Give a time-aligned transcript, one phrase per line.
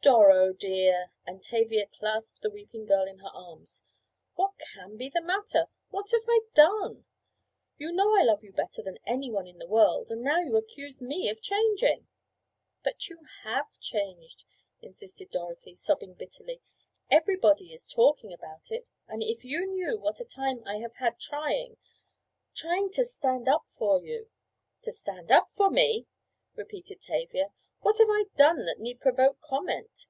[0.00, 3.82] "Doro, dear," and Tavia clasped the weeping girl in her arms,
[4.36, 5.66] "what can be the matter?
[5.88, 7.04] What have I done?
[7.78, 10.56] You know I love you better than anyone in the whole world, and now you
[10.56, 12.06] accuse me of changing!"
[12.84, 14.44] "But you have changed,"
[14.80, 16.60] insisted Dorothy, sobbing bitterly.
[17.10, 18.86] "Everybody is talking about it.
[19.08, 24.00] And if you knew what a time I have had trying—trying to stand up for
[24.00, 24.30] you!"
[24.82, 26.06] "To stand up for me!"
[26.54, 27.48] repeated Tavia.
[27.80, 30.06] "What have I done that need provoke comment?